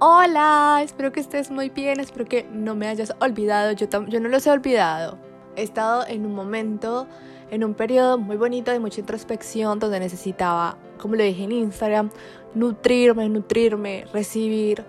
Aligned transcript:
Hola, 0.00 0.80
espero 0.82 1.12
que 1.12 1.20
estés 1.20 1.52
muy 1.52 1.70
bien, 1.70 2.00
espero 2.00 2.24
que 2.24 2.44
no 2.52 2.74
me 2.74 2.88
hayas 2.88 3.14
olvidado, 3.20 3.70
yo, 3.72 3.86
yo 4.08 4.18
no 4.18 4.28
los 4.28 4.44
he 4.44 4.50
olvidado. 4.50 5.18
He 5.54 5.62
estado 5.62 6.04
en 6.08 6.26
un 6.26 6.34
momento, 6.34 7.06
en 7.52 7.62
un 7.62 7.74
periodo 7.74 8.18
muy 8.18 8.36
bonito 8.36 8.72
de 8.72 8.80
mucha 8.80 9.00
introspección 9.00 9.78
donde 9.78 10.00
necesitaba, 10.00 10.78
como 10.98 11.14
lo 11.14 11.22
dije 11.22 11.44
en 11.44 11.52
Instagram, 11.52 12.10
nutrirme, 12.56 13.28
nutrirme, 13.28 14.04
recibir 14.12 14.84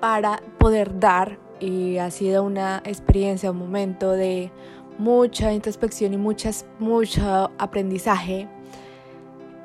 para 0.00 0.40
poder 0.56 0.98
dar 0.98 1.38
y 1.60 1.98
ha 1.98 2.10
sido 2.10 2.42
una 2.42 2.80
experiencia, 2.86 3.50
un 3.50 3.58
momento 3.58 4.12
de 4.12 4.50
mucha 4.96 5.52
introspección 5.52 6.14
y 6.14 6.16
muchas, 6.16 6.64
mucho 6.78 7.50
aprendizaje. 7.58 8.48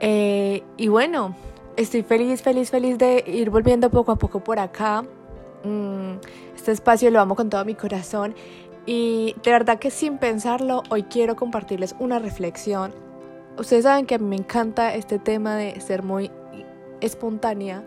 Eh, 0.01 0.61
y 0.75 0.89
bueno, 0.89 1.35
estoy 1.77 2.03
feliz, 2.03 2.41
feliz, 2.41 2.69
feliz 2.69 2.97
de 2.97 3.23
ir 3.25 3.49
volviendo 3.49 3.89
poco 3.89 4.11
a 4.11 4.15
poco 4.15 4.43
por 4.43 4.59
acá. 4.59 5.03
Mm, 5.63 6.17
este 6.55 6.71
espacio 6.71 7.09
lo 7.11 7.19
amo 7.19 7.35
con 7.35 7.49
todo 7.49 7.63
mi 7.65 7.75
corazón 7.75 8.35
y 8.85 9.35
de 9.43 9.51
verdad 9.51 9.79
que 9.79 9.91
sin 9.91 10.17
pensarlo, 10.17 10.83
hoy 10.89 11.03
quiero 11.03 11.35
compartirles 11.35 11.95
una 11.99 12.19
reflexión. 12.19 12.93
Ustedes 13.57 13.83
saben 13.83 14.05
que 14.05 14.15
a 14.15 14.17
mí 14.17 14.25
me 14.25 14.35
encanta 14.35 14.93
este 14.93 15.19
tema 15.19 15.55
de 15.55 15.79
ser 15.79 16.03
muy 16.03 16.31
espontánea. 17.01 17.83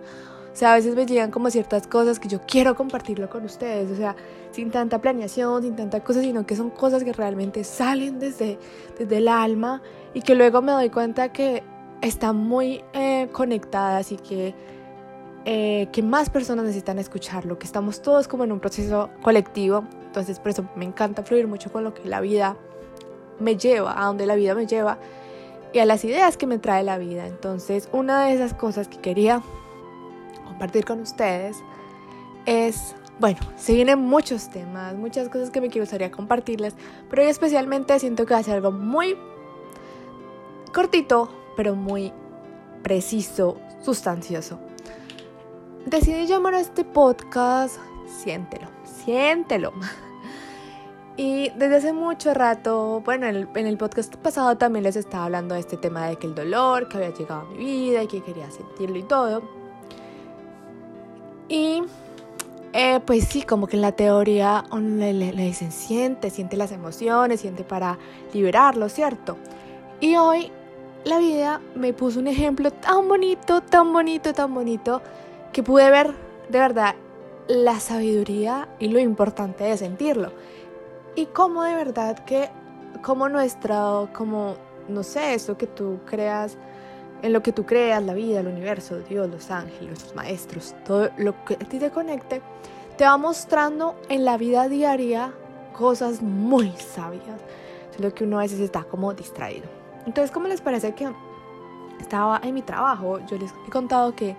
O 0.53 0.59
sea, 0.59 0.73
a 0.73 0.77
veces 0.77 0.95
me 0.95 1.05
llegan 1.05 1.31
como 1.31 1.51
ciertas 1.51 1.87
cosas 1.87 2.19
que 2.19 2.29
yo 2.29 2.41
quiero 2.47 2.75
compartirlo 2.77 3.29
con 3.29 3.45
ustedes. 3.45 3.91
O 3.91 3.97
sea, 3.97 4.17
sin 4.53 4.71
tanta 4.71 5.01
planeación, 5.03 5.63
sin 5.63 5.77
tanta 5.77 6.03
cosa, 6.03 6.23
sino 6.23 6.47
que 6.47 6.57
son 6.57 6.71
cosas 6.71 7.05
que 7.05 7.13
realmente 7.13 7.63
salen 7.63 8.19
desde, 8.19 8.59
desde 8.99 9.19
el 9.19 9.29
alma 9.29 9.83
y 10.15 10.23
que 10.23 10.35
luego 10.35 10.63
me 10.63 10.73
doy 10.73 10.89
cuenta 10.89 11.31
que 11.31 11.63
están 12.01 12.37
muy 12.37 12.83
eh, 12.93 13.29
conectadas 13.33 14.13
y 14.13 14.17
que, 14.17 14.55
eh, 15.45 15.89
que 15.93 16.03
más 16.03 16.31
personas 16.31 16.65
necesitan 16.65 16.99
escucharlo, 16.99 17.59
que 17.59 17.67
estamos 17.67 18.03
todos 18.03 18.29
como 18.29 18.45
en 18.45 18.53
un 18.53 18.61
proceso 18.61 19.11
colectivo. 19.23 19.85
Entonces, 20.07 20.39
por 20.39 20.51
eso 20.51 20.69
me 20.77 20.85
encanta 20.85 21.23
fluir 21.23 21.47
mucho 21.47 21.71
con 21.71 21.85
lo 21.85 21.95
que 21.95 22.09
la 22.09 22.21
vida 22.21 22.57
me 23.39 23.57
lleva, 23.57 24.01
a 24.01 24.07
donde 24.07 24.27
la 24.27 24.35
vida 24.35 24.55
me 24.55 24.67
lleva 24.67 24.99
y 25.73 25.79
a 25.79 25.85
las 25.85 26.05
ideas 26.05 26.37
que 26.37 26.47
me 26.47 26.59
trae 26.59 26.83
la 26.83 26.99
vida. 26.99 27.27
Entonces, 27.27 27.89
una 27.93 28.27
de 28.27 28.35
esas 28.35 28.55
cosas 28.55 28.89
que 28.89 28.99
quería 28.99 29.43
compartir 30.47 30.85
con 30.85 31.01
ustedes 31.01 31.59
es, 32.47 32.95
bueno, 33.19 33.39
se 33.57 33.75
vienen 33.75 33.99
muchos 33.99 34.49
temas, 34.49 34.95
muchas 34.95 35.29
cosas 35.29 35.51
que 35.51 35.61
me 35.61 35.69
gustaría 35.69 36.11
compartirles, 36.11 36.75
pero 37.11 37.23
hoy 37.23 37.29
especialmente 37.29 37.99
siento 37.99 38.25
que 38.25 38.35
va 38.35 38.41
a 38.41 38.43
ser 38.43 38.55
algo 38.55 38.73
muy 38.73 39.19
cortito, 40.73 41.29
pero 41.57 41.75
muy 41.75 42.13
preciso, 42.83 43.59
sustancioso. 43.83 44.59
Decidí 45.87 46.27
llamar 46.27 46.55
a 46.55 46.61
este 46.61 46.85
podcast 46.85 47.79
Siéntelo, 48.07 48.69
siéntelo. 49.05 49.73
Y 51.19 51.49
desde 51.57 51.77
hace 51.77 51.93
mucho 51.95 52.35
rato, 52.35 53.01
bueno, 53.03 53.27
en 53.27 53.67
el, 53.67 53.79
podcast 53.79 54.15
pasado 54.17 54.59
también 54.59 54.83
les 54.83 54.97
estaba 54.97 55.25
hablando 55.25 55.55
de 55.55 55.61
este 55.61 55.79
tema 55.79 56.07
de 56.09 56.17
que 56.17 56.27
el 56.27 56.35
dolor 56.35 56.91
que 56.91 56.99
había 56.99 57.15
llegado 57.15 57.41
a 57.41 57.45
mi 57.45 57.57
vida 57.57 58.03
y 58.03 58.07
que 58.07 58.23
quería 58.23 58.51
sentirlo 58.51 58.99
y 58.99 59.03
todo. 59.03 59.43
Y 61.49 61.83
eh, 62.75 63.01
pues 63.07 63.25
sí, 63.25 63.41
como 63.41 63.67
que 63.67 63.77
en 63.77 63.83
la 63.83 63.93
teoría 63.93 64.65
le, 64.79 65.15
le, 65.15 65.43
dicen 65.43 65.73
siente, 65.73 66.29
siente 66.29 66.55
las 66.59 66.71
emociones, 66.71 67.41
siente 67.41 67.65
para 67.65 67.97
liberarlo, 68.35 68.91
¿cierto? 68.91 69.39
Y 70.01 70.17
hoy 70.17 70.53
la 71.07 71.19
vida 71.19 71.61
me 71.77 71.93
puso 71.93 72.19
un 72.19 72.27
ejemplo 72.27 72.73
tan 72.73 73.07
bonito, 73.07 73.61
tan 73.61 73.93
bonito, 73.93 74.35
tan 74.35 74.53
bonito, 74.53 75.01
que 75.53 75.63
pude 75.63 75.89
ver 75.89 76.13
de 76.49 76.59
verdad 76.59 76.97
la 77.47 77.79
sabiduría 77.79 78.69
y 78.81 78.89
lo 78.89 78.99
importante 78.99 79.63
de 79.63 79.77
sentirlo. 79.77 80.33
Y 81.15 81.27
cómo 81.27 81.63
de 81.63 81.77
verdad 81.77 82.19
que, 82.25 82.51
como 83.03 83.29
nuestra, 83.29 84.09
como, 84.13 84.57
no 84.89 85.05
sé, 85.05 85.35
eso 85.35 85.57
que 85.57 85.69
tú 85.69 86.01
creas, 86.07 86.59
en 87.23 87.33
lo 87.33 87.41
que 87.41 87.53
tú 87.53 87.65
creas, 87.65 88.03
la 88.03 88.15
vida, 88.15 88.41
el 88.41 88.49
universo, 88.49 88.99
Dios, 88.99 89.31
los 89.31 89.53
ángeles, 89.53 90.03
los 90.03 90.15
maestros, 90.17 90.75
todo 90.85 91.11
lo 91.19 91.45
que 91.45 91.55
a 91.55 91.59
ti 91.59 91.79
te 91.79 91.93
conecte, 91.93 92.43
te 92.99 93.05
va 93.05 93.17
mostrando 93.17 93.95
en 94.09 94.25
la 94.25 94.37
vida 94.37 94.69
diaria 94.69 95.33
cosas 95.73 96.21
muy 96.21 96.73
sabias. 96.73 97.41
Es 97.95 98.01
lo 98.01 98.13
que 98.13 98.25
uno 98.25 98.41
a 98.41 98.43
veces 98.43 98.59
está 98.59 98.83
como 98.83 99.15
distraído. 99.15 99.76
Entonces, 100.07 100.31
¿cómo 100.31 100.49
les 100.49 100.61
parece 100.61 100.95
que 100.95 101.09
estaba 102.01 102.41
en 102.43 102.55
mi 102.55 102.63
trabajo? 102.63 103.19
Yo 103.27 103.37
les 103.37 103.53
he 103.67 103.71
contado 103.71 104.15
que 104.15 104.37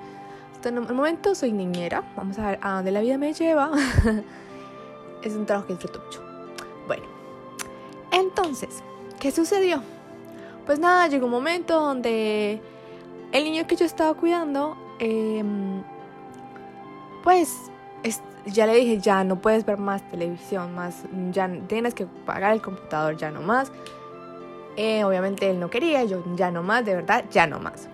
en 0.64 0.78
el 0.78 0.94
momento 0.94 1.36
soy 1.36 1.52
niñera. 1.52 2.04
Vamos 2.16 2.38
a 2.40 2.48
ver 2.48 2.60
a 2.62 2.76
dónde 2.76 2.92
la 2.92 3.02
vida 3.02 3.18
me 3.18 3.34
lleva. 3.34 3.72
es 5.24 5.34
un 5.36 5.46
trabajo 5.46 5.68
que 5.68 5.74
disfruto 5.74 6.02
mucho. 6.04 6.22
Bueno, 6.88 7.04
entonces, 8.12 8.82
¿qué 9.20 9.32
sucedió? 9.32 9.82
Pues 10.66 10.80
nada, 10.80 11.08
llegó 11.08 11.26
un 11.26 11.32
momento 11.32 11.80
donde 11.80 12.62
el 13.32 13.44
niño 13.44 13.68
que 13.68 13.76
yo 13.76 13.86
estaba 13.86 14.14
cuidando, 14.14 14.76
em, 15.00 15.84
pues 17.24 17.72
ya 18.46 18.66
le 18.66 18.76
dije, 18.76 19.00
ya 19.00 19.24
no 19.24 19.42
puedes 19.42 19.66
ver 19.66 19.78
más 19.78 20.08
televisión, 20.10 20.74
más, 20.74 21.04
ya 21.32 21.50
tienes 21.68 21.94
que 21.94 22.06
pagar 22.06 22.54
el 22.54 22.62
computador, 22.62 23.18
ya 23.18 23.32
no 23.32 23.42
más. 23.42 23.72
Eh, 24.78 25.04
obviamente 25.04 25.50
él 25.50 25.60
no 25.60 25.72
quería, 25.72 26.04
yo 26.04 26.24
ya 26.36 26.52
no 26.52 26.62
más, 26.62 26.86
de 26.86 26.96
verdad, 26.96 27.26
ya 27.32 27.48
no 27.48 27.60
más. 27.60 27.90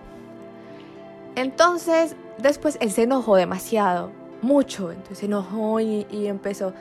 Entonces, 1.34 2.14
después 2.38 2.76
él 2.80 2.90
se 2.92 3.04
enojó 3.04 3.36
demasiado, 3.36 4.10
mucho, 4.42 4.92
entonces 4.92 5.18
se 5.18 5.26
enojó 5.26 5.80
y, 5.80 6.06
empezó 6.26 6.74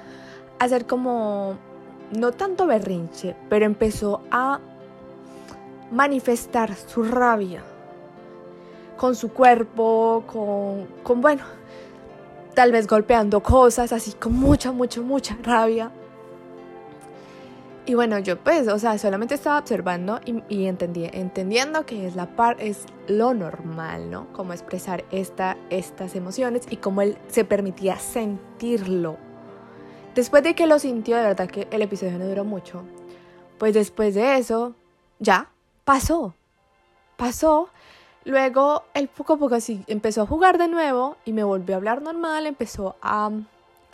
a 0.59 0.66
hacer 0.66 0.86
como, 0.86 1.56
no 2.12 2.34
tanto 2.34 2.68
berrinche, 2.68 3.36
pero 3.50 3.66
empezó 3.66 4.22
a 4.30 4.59
manifestar 5.90 6.75
su 6.75 7.03
rabia 7.03 7.64
con 8.97 9.16
su 9.16 9.31
cuerpo, 9.31 10.24
con, 10.28 10.88
con, 11.02 11.22
bueno, 11.22 11.44
tal 12.53 12.74
vez 12.74 12.88
golpeando 12.88 13.41
cosas, 13.41 13.94
así 13.94 14.12
con 14.12 14.34
mucha, 14.34 14.74
mucha, 14.74 15.02
mucha 15.02 15.38
rabia. 15.41 15.91
Y 17.85 17.95
bueno, 17.95 18.17
yo 18.19 18.38
pues, 18.38 18.69
o 18.69 18.79
sea, 18.79 18.97
solamente 18.97 19.35
estaba 19.35 19.59
observando 19.59 20.21
y, 20.47 20.66
entendí, 20.66 21.09
entendiendo 21.11 21.85
que 21.85 22.07
es, 22.07 22.16
la 22.16 22.33
par, 22.33 22.55
es 22.61 22.85
lo 23.07 23.33
normal, 23.33 24.09
¿no? 24.09 24.31
Cómo 24.31 24.53
expresar 24.53 25.03
esta, 25.11 25.57
estas 25.69 26.16
emociones 26.16 26.63
y 26.69 26.77
cómo 26.77 27.01
él 27.01 27.17
se 27.27 27.43
permitía 27.43 27.97
sentirlo. 27.99 29.17
Después 30.16 30.43
de 30.43 30.55
que 30.55 30.66
lo 30.66 30.79
sintió, 30.79 31.17
de 31.17 31.23
verdad 31.23 31.49
que 31.49 31.67
el 31.72 31.81
episodio 31.81 32.17
no 32.17 32.25
duró 32.25 32.45
mucho, 32.45 32.83
pues 33.57 33.73
después 33.73 34.16
de 34.16 34.38
eso, 34.38 34.75
ya, 35.19 35.49
pasó. 35.83 36.33
Pasó. 37.17 37.67
Luego 38.23 38.83
él 38.93 39.09
poco 39.09 39.33
a 39.33 39.38
poco 39.38 39.55
así 39.55 39.83
empezó 39.88 40.22
a 40.22 40.25
jugar 40.25 40.57
de 40.57 40.69
nuevo 40.69 41.17
y 41.25 41.33
me 41.33 41.43
volvió 41.43 41.75
a 41.75 41.77
hablar 41.79 42.01
normal, 42.01 42.45
empezó 42.45 42.95
a, 43.01 43.29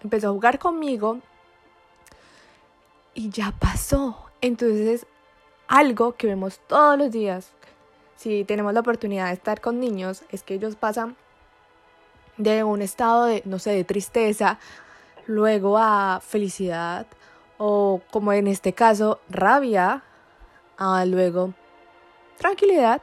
empezó 0.03 0.29
a 0.29 0.31
jugar 0.31 0.59
conmigo 0.59 1.19
y 3.19 3.29
ya 3.31 3.53
pasó. 3.59 4.15
Entonces, 4.39 5.05
algo 5.67 6.15
que 6.15 6.27
vemos 6.27 6.61
todos 6.67 6.97
los 6.97 7.11
días, 7.11 7.51
si 8.15 8.45
tenemos 8.45 8.73
la 8.73 8.79
oportunidad 8.79 9.27
de 9.27 9.33
estar 9.33 9.59
con 9.59 9.81
niños, 9.81 10.23
es 10.29 10.41
que 10.41 10.53
ellos 10.53 10.77
pasan 10.77 11.17
de 12.37 12.63
un 12.63 12.81
estado 12.81 13.25
de, 13.25 13.41
no 13.43 13.59
sé, 13.59 13.71
de 13.71 13.83
tristeza, 13.83 14.57
luego 15.27 15.77
a 15.77 16.21
felicidad, 16.25 17.07
o 17.57 17.99
como 18.09 18.31
en 18.31 18.47
este 18.47 18.71
caso, 18.71 19.19
rabia, 19.29 20.01
a 20.77 21.03
luego 21.03 21.53
tranquilidad. 22.37 23.01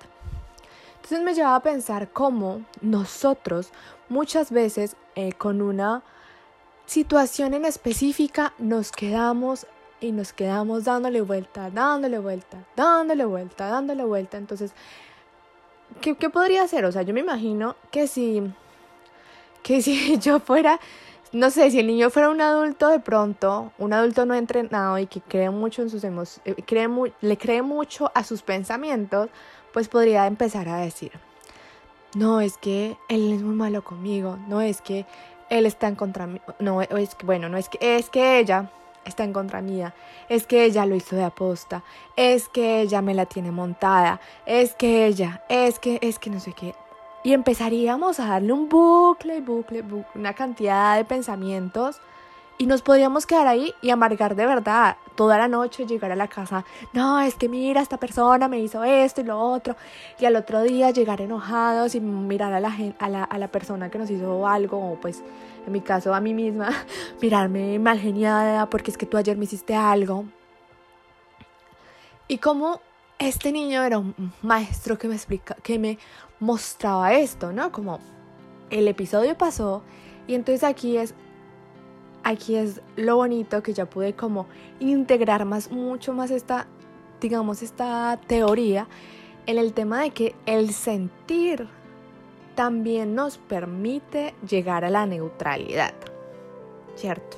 Entonces 0.95 1.21
me 1.21 1.35
llevaba 1.35 1.57
a 1.57 1.63
pensar 1.63 2.11
cómo 2.11 2.65
nosotros 2.81 3.71
muchas 4.09 4.51
veces 4.51 4.97
eh, 5.15 5.35
con 5.35 5.61
una 5.61 6.03
situación 6.87 7.53
en 7.53 7.67
específica 7.67 8.55
nos 8.59 8.93
quedamos 8.93 9.67
y 10.01 10.13
nos 10.13 10.33
quedamos 10.33 10.85
dándole 10.85 11.21
vuelta, 11.21 11.71
dándole 11.71 12.19
vuelta, 12.19 12.59
dándole 12.77 13.25
vuelta, 13.25 13.69
dándole 13.69 14.05
vuelta. 14.05 14.37
Entonces, 14.37 14.73
¿qué, 16.01 16.15
podría 16.31 16.63
hacer? 16.63 16.85
O 16.85 16.93
sea, 16.93 17.03
yo 17.03 17.15
me 17.15 17.21
imagino 17.21 17.77
que 17.91 18.07
si, 18.07 18.43
que 19.63 19.83
si 19.83 20.19
yo 20.21 20.41
fuera, 20.41 20.79
no 21.33 21.51
sé, 21.51 21.71
si 21.71 21.81
el 21.81 21.87
niño 21.87 22.11
fuera 22.11 22.29
un 22.29 22.41
adulto 22.41 22.89
de 22.89 23.01
pronto, 23.01 23.73
un 23.79 23.93
adulto 23.93 24.27
no 24.27 24.35
entrenado 24.35 24.99
y 24.99 25.07
que 25.07 25.21
cree 25.21 25.51
mucho 25.51 25.83
en 25.83 25.91
sus 25.91 26.05
emociones, 26.05 26.41
eh, 26.45 27.11
le 27.21 27.39
cree 27.39 27.63
mucho 27.63 28.11
a 28.15 28.25
sus 28.25 28.43
pensamientos, 28.43 29.29
pues 29.73 29.89
podría 29.89 30.27
empezar 30.27 30.69
a 30.69 30.79
decir, 30.79 31.13
no, 32.15 32.41
es 32.41 32.57
que 32.57 32.97
él 33.09 33.33
es 33.33 33.43
muy 33.43 33.55
malo 33.55 33.85
conmigo, 33.85 34.39
no 34.49 34.61
es 34.61 34.81
que 34.81 35.07
él 35.51 35.67
está 35.67 35.89
en 35.89 35.97
contra 35.97 36.27
mí, 36.27 36.41
no, 36.59 36.81
es 36.83 37.15
que, 37.15 37.27
bueno, 37.27 37.49
no 37.49 37.57
es 37.57 37.69
que, 37.69 37.97
es 37.97 38.09
que 38.09 38.39
ella 38.39 38.71
está 39.07 39.25
en 39.25 39.33
contra 39.33 39.63
mía, 39.63 39.95
es 40.29 40.47
que 40.47 40.65
ella 40.65 40.85
lo 40.85 40.95
hizo 40.95 41.17
de 41.17 41.25
aposta, 41.25 41.83
es 42.17 42.49
que 42.49 42.81
ella 42.81 43.01
me 43.03 43.15
la 43.15 43.27
tiene 43.27 43.51
montada, 43.51 44.21
es 44.45 44.75
que 44.75 45.07
ella, 45.07 45.43
es 45.49 45.79
que, 45.79 45.99
es 46.03 46.19
que 46.19 46.31
no 46.31 46.41
sé 46.41 46.53
qué. 46.53 46.75
y 47.25 47.33
empezaríamos 47.33 48.21
a 48.21 48.27
darle 48.27 48.53
un 48.53 48.69
bucle, 48.69 49.41
bucle, 49.41 49.83
bucle, 49.83 50.07
una 50.15 50.35
cantidad 50.35 50.97
de 50.97 51.05
pensamientos 51.05 52.01
y 52.59 52.67
nos 52.67 52.83
podríamos 52.83 53.27
quedar 53.27 53.47
ahí 53.47 53.75
y 53.83 53.91
amargar 53.91 54.35
de 54.35 54.47
verdad 54.47 54.97
toda 55.15 55.39
la 55.39 55.49
noche, 55.49 55.87
llegar 55.87 56.13
a 56.13 56.17
la 56.17 56.29
casa, 56.29 56.65
no, 56.93 57.21
es 57.21 57.35
que 57.35 57.49
mira, 57.49 57.81
esta 57.81 57.97
persona 57.97 58.49
me 58.49 58.61
hizo 58.61 58.85
esto 58.85 59.21
y 59.21 59.25
lo 59.25 59.39
otro, 59.39 59.77
y 60.19 60.25
al 60.25 60.37
otro 60.37 60.63
día 60.63 60.91
llegar 60.91 61.21
enojados 61.21 61.95
y 61.95 62.01
mirar 62.01 62.53
a 62.53 62.61
la, 62.61 62.77
a 62.99 63.09
la, 63.09 63.25
a 63.25 63.39
la 63.39 63.49
persona 63.49 63.91
que 63.91 63.99
nos 63.99 64.11
hizo 64.11 64.47
algo, 64.47 64.93
o 64.93 65.01
pues 65.01 65.23
en 65.67 65.73
mi 65.73 65.81
caso 65.81 66.15
a 66.15 66.21
mí 66.21 66.35
misma, 66.35 66.71
mirarme 67.21 67.79
mal 67.79 67.99
geniada 67.99 68.69
porque 68.71 68.91
es 68.91 68.99
que 68.99 69.07
tú 69.07 69.17
ayer 69.17 69.37
me 69.37 69.45
hiciste 69.45 69.75
algo. 69.75 70.25
Y 72.29 72.39
como 72.39 72.81
este 73.19 73.53
niño 73.53 73.83
era 73.85 73.99
un 73.99 74.33
maestro 74.43 74.99
que 74.99 75.09
me 75.09 75.15
explica, 75.15 75.57
que 75.63 75.79
me 75.79 75.99
mostraba 76.41 77.15
esto, 77.15 77.53
¿no? 77.53 77.73
Como 77.73 78.01
el 78.71 78.89
episodio 78.89 79.37
pasó 79.39 79.83
y 80.27 80.35
entonces 80.35 80.65
aquí 80.65 80.97
es 80.97 81.15
aquí 82.27 82.57
es 82.57 82.81
lo 82.97 83.17
bonito 83.17 83.63
que 83.63 83.73
ya 83.73 83.87
pude 83.87 84.15
como 84.15 84.49
integrar 84.81 85.45
más, 85.45 85.71
mucho 85.71 86.13
más 86.13 86.33
esta, 86.33 86.67
digamos, 87.21 87.63
esta 87.63 88.19
teoría 88.27 88.89
en 89.47 89.59
el 89.59 89.73
tema 89.73 90.03
de 90.03 90.11
que 90.11 90.35
el 90.45 90.73
sentir 90.73 91.69
también 92.57 93.15
nos 93.15 93.39
permite 93.39 94.35
llegar 94.49 94.85
a 94.85 94.91
la 94.91 95.07
neutralidad, 95.07 95.95
¿cierto? 96.97 97.37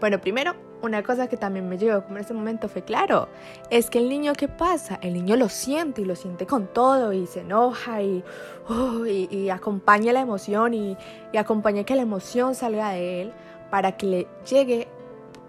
Bueno, 0.00 0.20
primero, 0.20 0.56
una 0.82 1.04
cosa 1.04 1.28
que 1.28 1.36
también 1.36 1.68
me 1.68 1.78
llegó 1.78 2.02
como 2.02 2.16
en 2.16 2.24
ese 2.24 2.34
momento 2.34 2.68
fue 2.68 2.82
claro, 2.82 3.28
es 3.70 3.90
que 3.90 3.98
el 3.98 4.08
niño 4.08 4.32
¿qué 4.32 4.48
pasa? 4.48 4.98
El 5.02 5.12
niño 5.12 5.36
lo 5.36 5.48
siente 5.48 6.00
y 6.00 6.04
lo 6.04 6.16
siente 6.16 6.46
con 6.46 6.66
todo 6.66 7.12
y 7.12 7.28
se 7.28 7.42
enoja 7.42 8.02
y, 8.02 8.24
uh, 8.68 9.04
y, 9.04 9.50
acompaña 9.50 10.12
la 10.12 10.20
emoción 10.20 10.74
y 10.74 10.96
acompaña 11.38 11.84
que 11.84 11.94
la 11.94 12.02
emoción 12.02 12.56
salga 12.56 12.90
de 12.90 13.22
él, 13.22 13.32
para 13.70 13.96
que 13.96 14.06
le 14.06 14.26
llegue, 14.48 14.88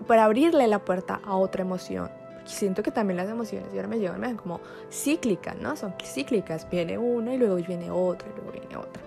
para 0.07 0.25
abrirle 0.25 0.67
la 0.67 0.79
puerta 0.79 1.19
a 1.25 1.35
otra 1.35 1.61
emoción. 1.63 2.09
siento 2.45 2.81
que 2.83 2.91
también 2.91 3.17
las 3.17 3.29
emociones, 3.29 3.69
y 3.73 3.77
ahora 3.77 3.87
me 3.87 3.99
llevan, 3.99 4.19
me 4.19 4.27
ven 4.27 4.37
como 4.37 4.59
cíclicas, 4.91 5.55
¿no? 5.57 5.75
Son 5.75 5.93
cíclicas, 6.03 6.67
viene 6.69 6.97
una 6.97 7.33
y 7.33 7.37
luego 7.37 7.55
viene 7.55 7.91
otra 7.91 8.27
y 8.29 8.35
luego 8.35 8.51
viene 8.51 8.75
otra. 8.75 9.01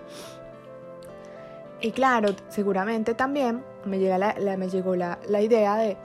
Y 1.81 1.91
claro, 1.91 2.33
seguramente 2.49 3.13
también 3.13 3.61
me, 3.85 3.99
llega 3.99 4.17
la, 4.17 4.33
me 4.57 4.69
llegó 4.69 4.95
la, 4.95 5.19
la, 5.27 5.41
idea 5.41 5.75
de, 5.75 5.97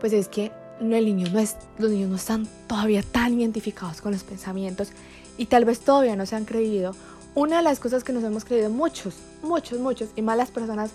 pues 0.00 0.12
es 0.12 0.28
que 0.28 0.52
el 0.80 1.04
niño 1.04 1.28
no 1.32 1.38
es, 1.38 1.56
los 1.78 1.90
niños 1.90 2.08
no 2.08 2.16
están 2.16 2.46
todavía 2.66 3.02
tan 3.02 3.38
identificados 3.38 4.00
con 4.00 4.12
los 4.12 4.22
pensamientos 4.22 4.92
y 5.36 5.46
tal 5.46 5.64
vez 5.64 5.80
todavía 5.80 6.16
no 6.16 6.26
se 6.26 6.36
han 6.36 6.44
creído. 6.44 6.94
Una 7.34 7.58
de 7.58 7.62
las 7.62 7.80
cosas 7.80 8.04
que 8.04 8.12
nos 8.12 8.24
hemos 8.24 8.44
creído 8.44 8.70
muchos, 8.70 9.16
muchos, 9.42 9.78
muchos, 9.78 10.08
y 10.16 10.22
más 10.22 10.38
las 10.38 10.50
personas 10.50 10.92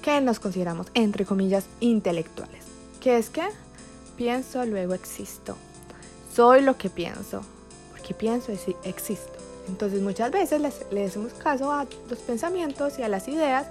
que 0.00 0.20
nos 0.20 0.40
consideramos, 0.40 0.88
entre 0.94 1.24
comillas, 1.24 1.64
intelectuales. 1.80 2.64
Que 3.00 3.18
es 3.18 3.30
que 3.30 3.46
pienso, 4.16 4.64
luego 4.64 4.94
existo. 4.94 5.56
Soy 6.34 6.62
lo 6.62 6.76
que 6.76 6.90
pienso, 6.90 7.42
porque 7.90 8.14
pienso 8.14 8.52
y 8.52 8.76
existo. 8.88 9.32
Entonces 9.68 10.00
muchas 10.00 10.30
veces 10.30 10.60
le 10.90 11.04
hacemos 11.04 11.32
caso 11.34 11.70
a 11.70 11.86
los 12.08 12.18
pensamientos 12.20 12.98
y 12.98 13.02
a 13.02 13.08
las 13.08 13.28
ideas 13.28 13.66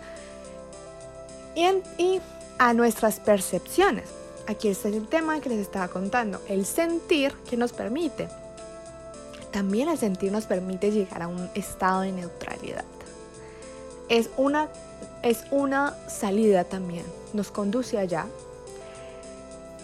y, 1.56 1.66
y 2.02 2.22
a 2.58 2.74
nuestras 2.74 3.20
percepciones. 3.20 4.06
Aquí 4.48 4.68
está 4.68 4.88
el 4.88 5.08
tema 5.08 5.40
que 5.42 5.50
les 5.50 5.60
estaba 5.60 5.88
contando, 5.90 6.42
el 6.48 6.66
sentir 6.66 7.34
que 7.50 7.58
nos 7.58 7.72
permite. 7.72 8.28
También 9.52 9.90
el 9.90 9.98
sentir 9.98 10.32
nos 10.32 10.46
permite 10.46 10.92
llegar 10.92 11.24
a 11.24 11.28
un 11.28 11.50
estado 11.54 12.02
de 12.02 12.12
neutralidad. 12.12 12.86
Es 14.10 14.30
una 14.38 14.70
es 15.24 15.46
una 15.52 15.96
salida 16.08 16.64
también, 16.64 17.06
nos 17.34 17.52
conduce 17.52 17.98
allá. 17.98 18.26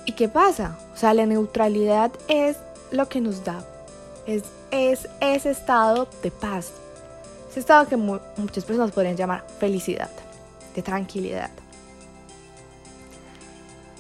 ¿Y 0.06 0.14
qué 0.14 0.30
pasa? 0.30 0.78
O 0.94 0.98
sea, 0.98 1.14
la 1.14 1.26
neutralidad 1.26 2.12
es 2.28 2.58
lo 2.92 3.10
que 3.10 3.22
nos 3.22 3.44
da, 3.44 3.66
es, 4.26 4.44
es 4.72 5.08
ese 5.20 5.52
estado 5.52 6.08
de 6.22 6.32
paz, 6.32 6.72
ese 7.50 7.60
estado 7.60 7.88
que 7.88 7.98
muchas 7.98 8.64
personas 8.66 8.92
podrían 8.92 9.18
llamar 9.18 9.46
felicidad, 9.60 10.10
de 10.76 10.82
tranquilidad. 10.82 11.50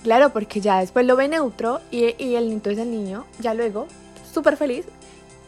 Claro, 0.04 0.32
porque 0.32 0.62
ya 0.62 0.82
después 0.82 1.06
lo 1.08 1.16
ve 1.16 1.28
neutro 1.28 1.82
y, 1.90 2.22
y 2.24 2.36
el, 2.36 2.52
entonces 2.52 2.84
el 2.84 2.92
niño 2.92 3.26
ya 3.40 3.56
luego 3.56 3.88
súper 4.32 4.56
feliz 4.56 4.86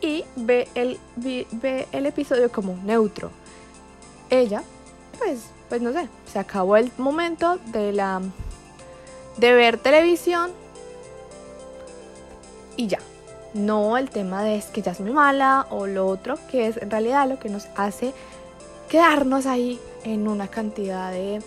y 0.01 0.23
ve 0.35 0.67
el, 0.73 0.97
ve 1.15 1.87
el 1.91 2.05
episodio 2.07 2.51
como 2.51 2.75
neutro. 2.83 3.29
Ella, 4.29 4.63
pues 5.17 5.39
pues 5.69 5.81
no 5.81 5.91
sé, 5.91 6.07
se 6.31 6.39
acabó 6.39 6.77
el 6.77 6.91
momento 6.97 7.59
de 7.67 7.91
la 7.91 8.21
de 9.37 9.53
ver 9.53 9.77
televisión 9.77 10.51
y 12.75 12.87
ya. 12.87 12.99
No 13.53 13.97
el 13.97 14.09
tema 14.09 14.43
de 14.43 14.55
es 14.55 14.65
que 14.65 14.81
ya 14.81 14.91
es 14.91 14.99
muy 14.99 15.11
mala 15.11 15.65
o 15.69 15.87
lo 15.87 16.07
otro, 16.07 16.37
que 16.51 16.67
es 16.67 16.77
en 16.77 16.91
realidad 16.91 17.27
lo 17.27 17.39
que 17.39 17.49
nos 17.49 17.67
hace 17.75 18.13
quedarnos 18.87 19.45
ahí 19.45 19.79
en 20.03 20.27
una 20.27 20.47
cantidad 20.47 21.11
de 21.11 21.41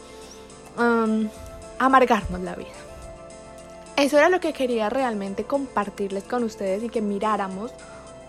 um, 0.77 1.29
amargarnos 1.79 2.41
la 2.41 2.57
vida. 2.57 2.69
Eso 3.97 4.19
era 4.19 4.29
lo 4.29 4.41
que 4.41 4.53
quería 4.53 4.89
realmente 4.89 5.45
compartirles 5.45 6.25
con 6.25 6.43
ustedes 6.43 6.83
y 6.83 6.89
que 6.89 7.01
miráramos 7.01 7.71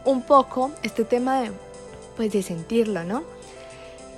un 0.06 0.22
poco 0.22 0.72
este 0.84 1.06
tema 1.06 1.42
de, 1.42 1.52
pues, 2.18 2.32
de 2.32 2.44
sentirlo, 2.44 3.04
¿no? 3.04 3.24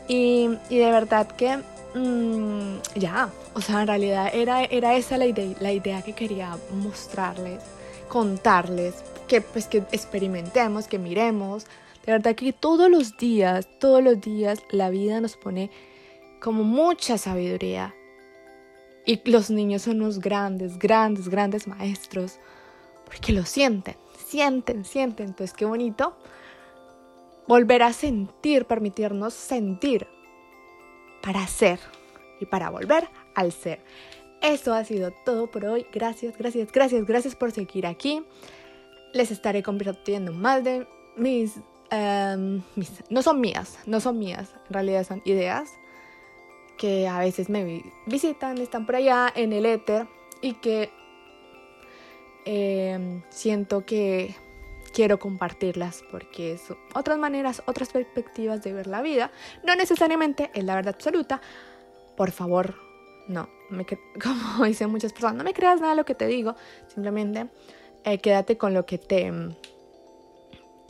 Y, 0.07 0.47
de 0.69 0.91
verdad 0.91 1.27
que 1.27 1.57
mm, 1.95 2.99
ya, 2.99 3.29
o 3.53 3.61
sea, 3.61 3.81
en 3.81 3.87
realidad 3.87 4.29
era, 4.33 4.63
era 4.65 4.95
esa 4.95 5.17
la 5.17 5.25
idea, 5.25 5.55
la 5.59 5.71
idea 5.71 6.01
que 6.01 6.13
quería 6.13 6.57
mostrarles, 6.71 7.63
contarles, 8.09 8.95
que 9.27 9.41
pues 9.41 9.67
que 9.67 9.77
experimentemos, 9.91 10.87
que 10.87 10.99
miremos. 10.99 11.65
De 12.05 12.11
verdad 12.11 12.35
que 12.35 12.51
todos 12.51 12.89
los 12.89 13.17
días, 13.17 13.67
todos 13.79 14.03
los 14.03 14.19
días 14.19 14.59
la 14.71 14.89
vida 14.89 15.21
nos 15.21 15.37
pone 15.37 15.71
como 16.41 16.63
mucha 16.63 17.17
sabiduría. 17.17 17.95
Y 19.05 19.19
los 19.29 19.49
niños 19.49 19.83
son 19.83 20.01
unos 20.01 20.19
grandes, 20.19 20.79
grandes, 20.79 21.27
grandes 21.29 21.67
maestros, 21.67 22.39
porque 23.05 23.33
lo 23.33 23.45
sienten, 23.45 23.95
sienten, 24.27 24.85
sienten. 24.85 25.27
Entonces, 25.27 25.55
qué 25.55 25.65
bonito 25.65 26.15
volver 27.47 27.83
a 27.83 27.93
sentir, 27.93 28.65
permitirnos 28.65 29.33
sentir 29.33 30.07
para 31.21 31.45
ser 31.47 31.79
y 32.39 32.45
para 32.45 32.69
volver 32.69 33.09
al 33.35 33.51
ser. 33.51 33.79
Eso 34.41 34.73
ha 34.73 34.83
sido 34.83 35.11
todo 35.25 35.47
por 35.47 35.65
hoy. 35.65 35.85
Gracias, 35.91 36.37
gracias, 36.37 36.71
gracias, 36.71 37.05
gracias 37.05 37.35
por 37.35 37.51
seguir 37.51 37.87
aquí. 37.87 38.23
Les 39.13 39.31
estaré 39.31 39.63
compartiendo 39.63 40.33
más 40.33 40.63
de 40.63 40.85
mis, 41.15 41.55
em, 41.89 42.61
mis, 42.75 42.91
No 43.09 43.21
son 43.21 43.39
mías, 43.39 43.79
no 43.85 44.01
son 44.01 44.19
mías. 44.19 44.53
En 44.67 44.73
realidad 44.73 45.05
son 45.05 45.21
ideas 45.23 45.69
que 46.77 47.07
a 47.07 47.19
veces 47.19 47.49
me 47.49 47.83
visitan, 48.05 48.57
están 48.57 48.85
por 48.85 48.95
allá 48.95 49.31
en 49.33 49.53
el 49.53 49.65
éter 49.65 50.07
y 50.41 50.55
que 50.55 50.89
em, 52.45 53.21
siento 53.29 53.85
que 53.85 54.35
quiero 54.93 55.19
compartirlas 55.19 56.03
porque 56.11 56.57
son 56.57 56.77
otras 56.93 57.17
maneras, 57.17 57.63
otras 57.65 57.89
perspectivas 57.89 58.63
de 58.63 58.73
ver 58.73 58.87
la 58.87 59.01
vida. 59.01 59.31
No 59.65 59.75
necesariamente 59.75 60.51
es 60.53 60.63
la 60.63 60.75
verdad 60.75 60.93
absoluta. 60.95 61.41
Por 62.15 62.31
favor, 62.31 62.75
no, 63.27 63.49
me, 63.69 63.85
como 64.23 64.65
dicen 64.65 64.89
muchas 64.89 65.11
personas, 65.11 65.35
no 65.35 65.43
me 65.43 65.53
creas 65.53 65.81
nada 65.81 65.93
de 65.93 65.97
lo 65.97 66.05
que 66.05 66.15
te 66.15 66.27
digo. 66.27 66.55
Simplemente 66.87 67.47
eh, 68.05 68.19
quédate 68.19 68.57
con 68.57 68.73
lo 68.73 68.85
que 68.85 68.99
te, 68.99 69.31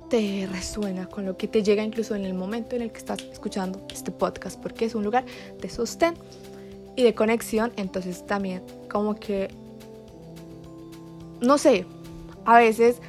te 0.10 0.48
resuena, 0.52 1.08
con 1.08 1.26
lo 1.26 1.38
que 1.38 1.48
te 1.48 1.64
llega 1.64 1.82
incluso 1.82 2.14
en 2.14 2.26
el 2.26 2.34
momento 2.34 2.76
en 2.76 2.84
el 2.84 2.92
que 2.92 2.98
estás 2.98 3.22
escuchando 3.22 3.86
este 3.90 4.12
podcast, 4.12 4.62
porque 4.62 4.86
es 4.86 4.96
un 4.96 5.04
lugar 5.04 5.26
de 5.60 5.70
sostén 5.70 6.16
y 6.96 7.04
de 7.04 7.16
conexión. 7.16 7.72
Entonces 7.78 8.28
también 8.28 8.64
como 8.92 9.16
que, 9.16 9.48
no 11.40 11.58
sé, 11.58 11.86
a 12.46 12.58
veces 12.60 13.02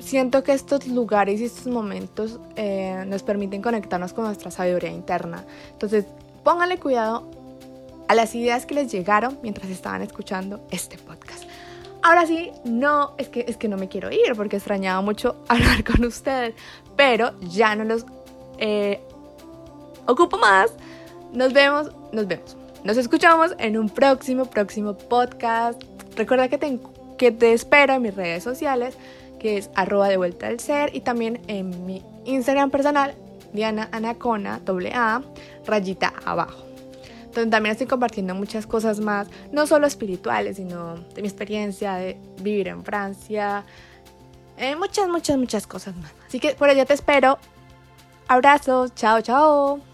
siento 0.00 0.42
que 0.42 0.52
estos 0.52 0.86
lugares 0.86 1.40
y 1.40 1.44
estos 1.44 1.66
momentos 1.66 2.40
eh, 2.56 3.04
nos 3.06 3.22
permiten 3.22 3.62
conectarnos 3.62 4.12
con 4.12 4.24
nuestra 4.24 4.50
sabiduría 4.50 4.90
interna. 4.90 5.44
Entonces, 5.72 6.06
pónganle 6.42 6.78
cuidado 6.78 7.30
a 8.08 8.14
las 8.14 8.34
ideas 8.34 8.66
que 8.66 8.74
les 8.74 8.90
llegaron 8.90 9.38
mientras 9.42 9.70
estaban 9.70 10.02
escuchando 10.02 10.66
este 10.70 10.98
podcast. 10.98 11.44
Ahora 12.02 12.26
sí, 12.26 12.50
no, 12.64 13.12
es 13.18 13.28
que, 13.28 13.44
es 13.46 13.56
que 13.56 13.68
no 13.68 13.76
me 13.76 13.88
quiero 13.88 14.10
ir 14.10 14.34
porque 14.34 14.56
extrañaba 14.56 15.00
mucho 15.02 15.36
hablar 15.48 15.84
con 15.84 16.04
ustedes, 16.04 16.54
pero 16.96 17.38
ya 17.40 17.76
no 17.76 17.84
los 17.84 18.04
eh, 18.58 19.00
ocupo 20.06 20.38
más. 20.38 20.72
Nos 21.32 21.52
vemos, 21.52 21.90
nos 22.12 22.26
vemos. 22.26 22.56
Nos 22.82 22.96
escuchamos 22.96 23.54
en 23.58 23.78
un 23.78 23.90
próximo, 23.90 24.46
próximo 24.46 24.96
podcast. 24.96 25.80
Recuerda 26.16 26.48
que 26.48 26.58
te, 26.58 26.80
que 27.18 27.30
te 27.30 27.52
espero 27.52 27.94
en 27.94 28.02
mis 28.02 28.14
redes 28.14 28.42
sociales 28.42 28.96
que 29.40 29.58
es 29.58 29.70
arroba 29.74 30.08
de 30.08 30.16
vuelta 30.16 30.46
al 30.46 30.60
ser 30.60 30.94
y 30.94 31.00
también 31.00 31.40
en 31.48 31.84
mi 31.84 32.04
Instagram 32.24 32.70
personal 32.70 33.16
Diana 33.52 33.88
Anacona, 33.90 34.60
doble 34.64 34.92
A, 34.94 35.22
rayita 35.66 36.12
abajo. 36.24 36.64
Donde 37.34 37.50
también 37.50 37.72
estoy 37.72 37.86
compartiendo 37.86 38.34
muchas 38.34 38.66
cosas 38.66 39.00
más, 39.00 39.28
no 39.52 39.66
solo 39.66 39.86
espirituales, 39.86 40.56
sino 40.56 40.96
de 41.14 41.22
mi 41.22 41.28
experiencia 41.28 41.94
de 41.94 42.16
vivir 42.40 42.68
en 42.68 42.84
Francia, 42.84 43.64
eh, 44.56 44.76
muchas, 44.76 45.08
muchas, 45.08 45.38
muchas 45.38 45.66
cosas 45.66 45.96
más. 45.96 46.12
Así 46.26 46.38
que 46.38 46.54
por 46.54 46.68
allá 46.68 46.84
te 46.84 46.94
espero. 46.94 47.38
Abrazos, 48.28 48.94
chao, 48.94 49.20
chao. 49.22 49.89